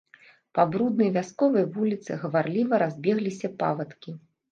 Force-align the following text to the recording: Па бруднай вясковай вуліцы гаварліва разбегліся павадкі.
Па 0.59 0.63
бруднай 0.75 1.09
вясковай 1.17 1.65
вуліцы 1.75 2.17
гаварліва 2.23 2.79
разбегліся 2.85 3.53
павадкі. 3.61 4.15